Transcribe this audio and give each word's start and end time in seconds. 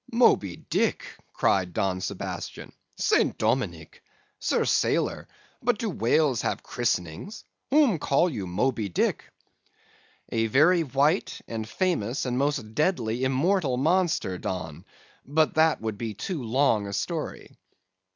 "'Moby 0.11 0.55
Dick!' 0.55 1.05
cried 1.31 1.73
Don 1.73 2.01
Sebastian; 2.01 2.71
'St. 2.97 3.37
Dominic! 3.37 4.01
Sir 4.39 4.65
sailor, 4.65 5.27
but 5.61 5.77
do 5.77 5.91
whales 5.91 6.41
have 6.41 6.63
christenings? 6.63 7.43
Whom 7.69 7.99
call 7.99 8.27
you 8.27 8.47
Moby 8.47 8.89
Dick?' 8.89 9.25
"'A 10.29 10.47
very 10.47 10.81
white, 10.81 11.39
and 11.47 11.69
famous, 11.69 12.25
and 12.25 12.35
most 12.35 12.73
deadly 12.73 13.23
immortal 13.23 13.77
monster, 13.77 14.39
Don;—but 14.39 15.53
that 15.53 15.81
would 15.81 15.99
be 15.99 16.15
too 16.15 16.41
long 16.41 16.87
a 16.87 16.93
story. 16.93 17.55